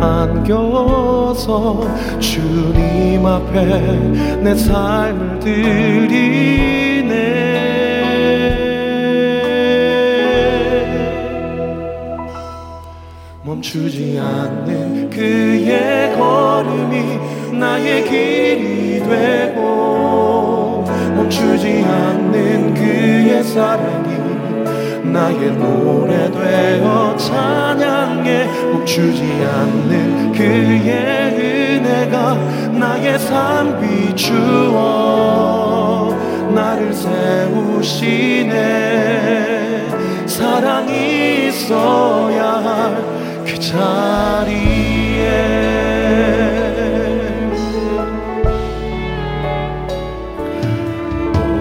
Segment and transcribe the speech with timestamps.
[0.00, 1.80] 안겨서
[2.18, 6.68] 주님 앞에 내 삶을 드리네.
[13.42, 20.84] 멈추지 않는 그의 걸음이 나의 길이 되고
[21.16, 24.17] 멈추지 않는 그의 사랑이
[25.12, 30.90] 나의 노래 되어 찬양해 멈추지 않는 그의
[31.78, 32.34] 은혜가
[32.78, 34.78] 나의 삶 비추어
[36.54, 38.48] 나를 세우시네.
[40.26, 45.28] 사랑이 있어야 할 그 자리에.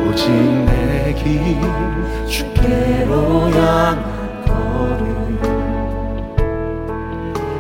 [0.10, 0.28] 오직
[0.66, 0.67] 내
[1.28, 1.60] 길
[2.26, 5.38] 주께로 향한 걸음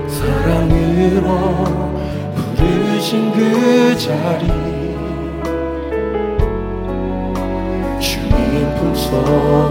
[0.08, 1.28] 사랑으로
[2.56, 4.48] 부르신 그 자리.
[8.00, 9.67] 주님 품속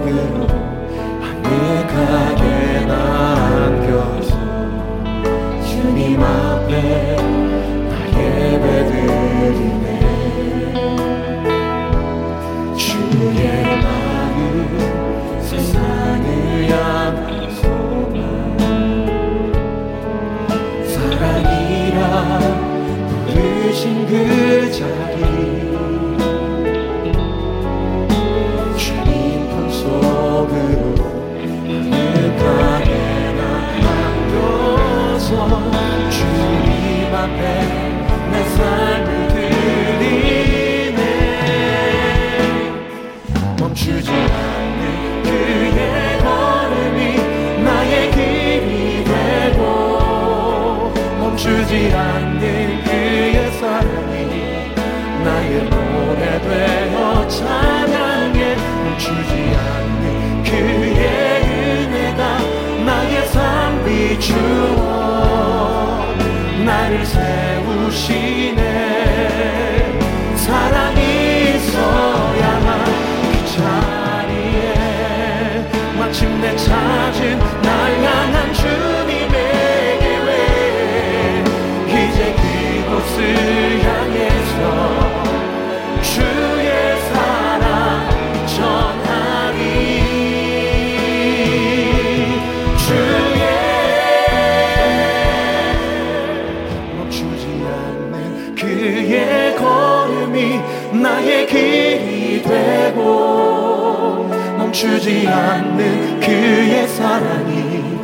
[98.97, 100.59] 그의 걸음이
[101.03, 104.27] 나의 길이 되고
[104.57, 107.99] 멈추지 않는 그의 사랑이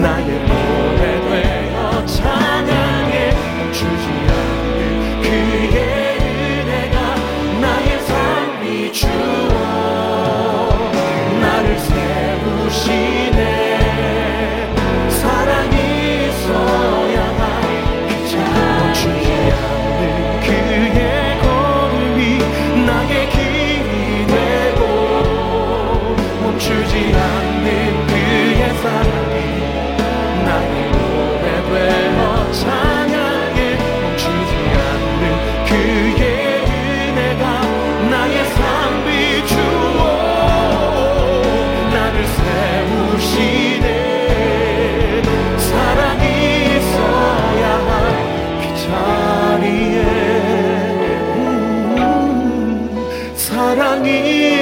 [0.00, 0.77] 나의 노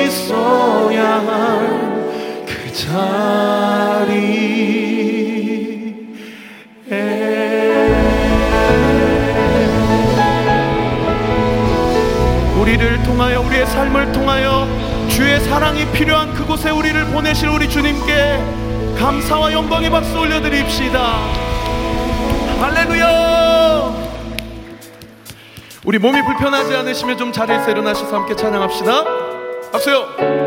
[0.07, 1.87] 있어야 할
[2.47, 4.07] 그 자리에
[12.61, 14.67] 우리를 통하여 우리의 삶을 통하여
[15.09, 18.39] 주의 사랑이 필요한 그곳에 우리를 보내실 우리 주님께
[18.99, 20.99] 감사와 영광의 박수 올려드립시다.
[22.61, 23.95] 할렐루야!
[25.85, 29.26] 우리 몸이 불편하지 않으시면 좀 자리에서 일어나셔서 함께 찬양합시다.
[29.77, 30.46] 박수요.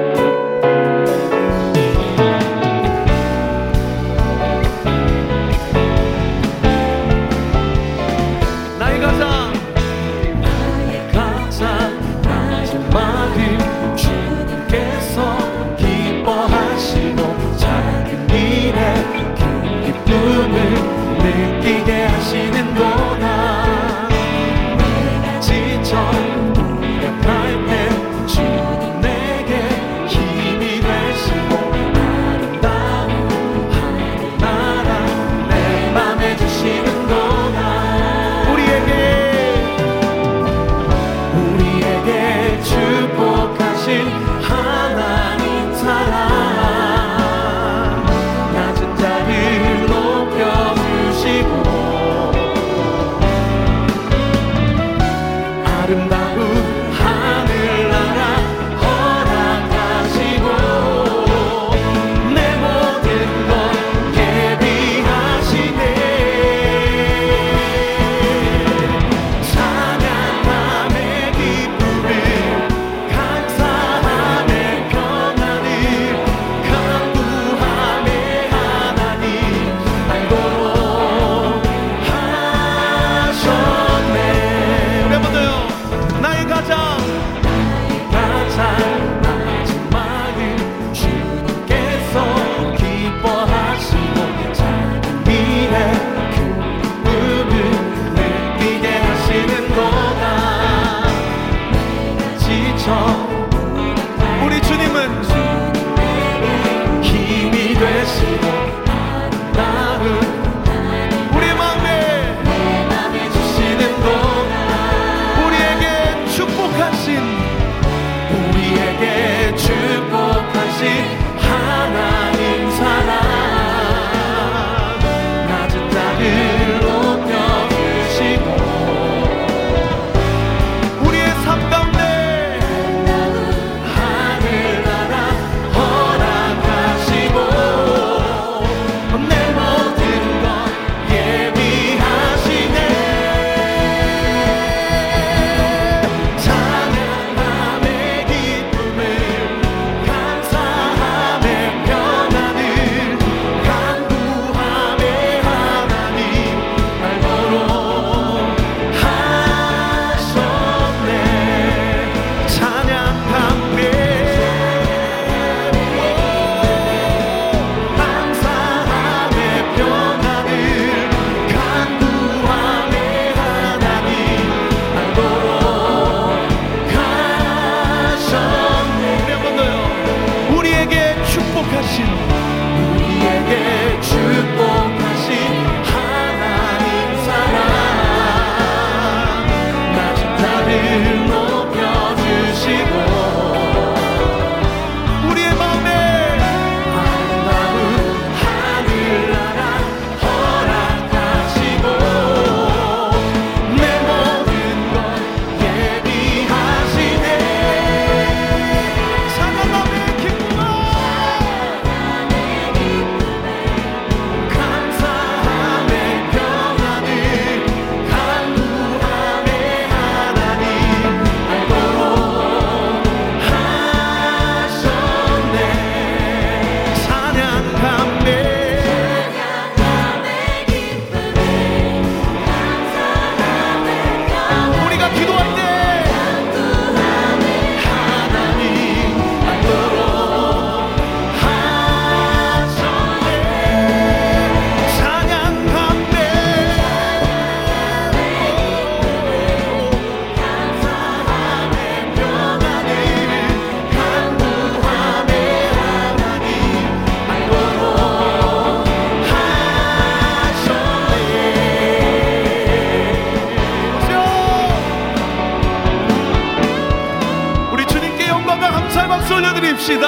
[269.80, 270.07] 올려드립시다.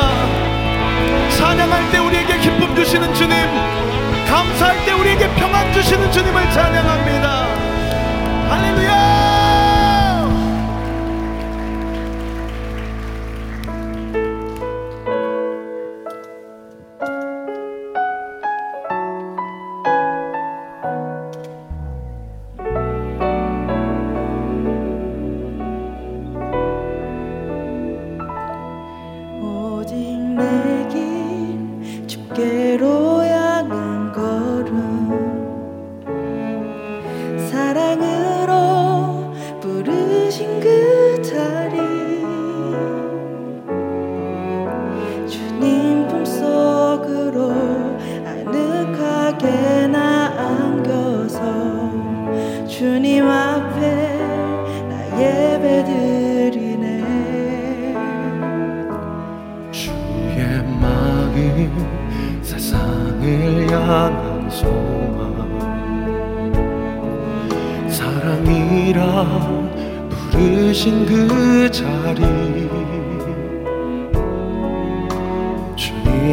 [1.38, 3.36] 찬양할 때 우리에게 기쁨 주시는 주님
[4.28, 7.48] 감사할 때 우리에게 평안 주시는 주님을 찬양합니다.
[8.50, 9.11] 할렐루야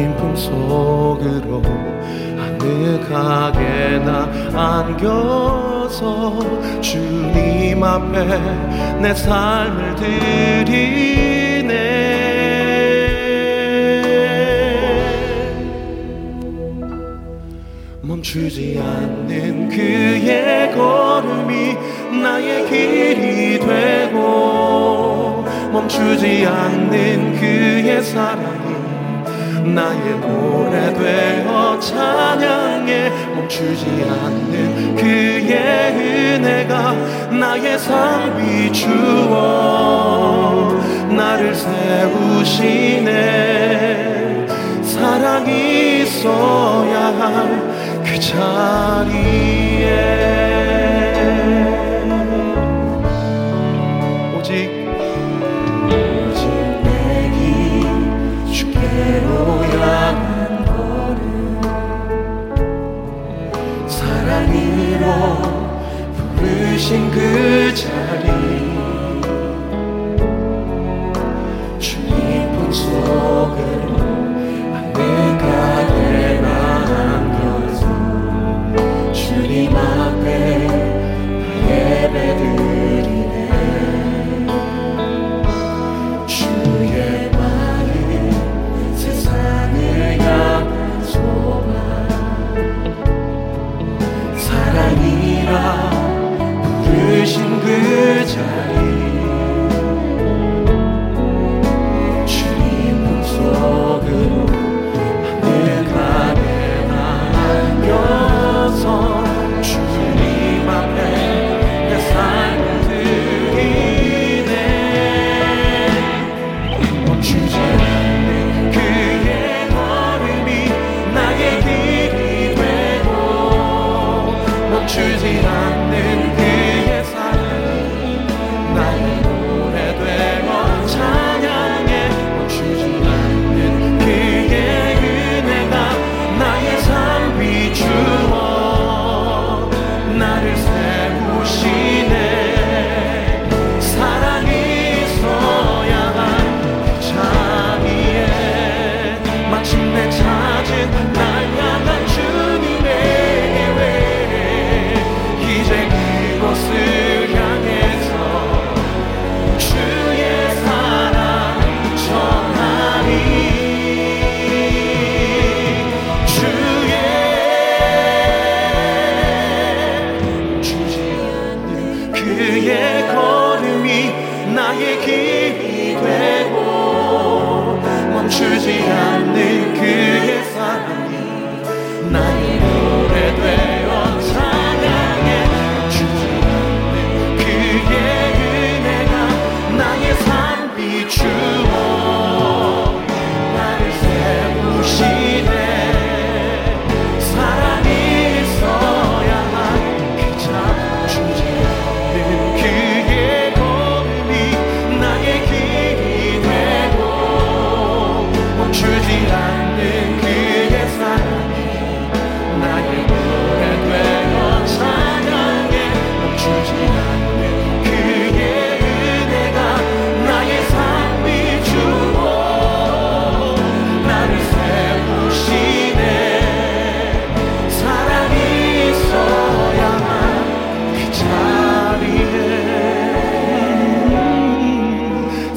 [0.09, 1.61] 주님 품속으로
[2.39, 6.39] 아늑하게 나 안겨서
[6.81, 8.39] 주님 앞에
[9.01, 11.69] 내 삶을 드리네.
[18.01, 21.77] 멈추지 않는 그의 걸음이
[22.21, 28.38] 나의 길이 되고 멈추지 않는 그의 사랑이
[29.73, 33.09] 나의 노래 되어 찬양해.
[33.35, 36.93] 멈추지 않는 그의 은혜가
[37.31, 39.37] 나의 삶 비추어
[41.09, 43.09] 나를 세우시네.
[44.83, 49.19] 사랑이 있어야 할 그 자리에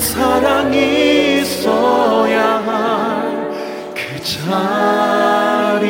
[0.02, 3.32] 사랑이 있어야 할
[3.94, 5.82] 그 자리에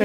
[0.00, 0.04] 예.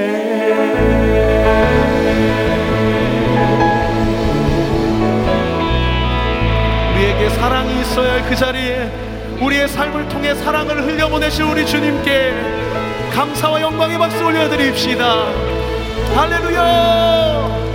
[6.94, 8.88] 우리에게 사랑이 있어야 할 그 자리에
[9.40, 12.32] 우리의 삶을 통해 사랑을 흘려보내신 우리 주님께
[13.12, 15.24] 감사와 영광의 박수 올려드립시다.
[16.14, 17.69] 할렐루야!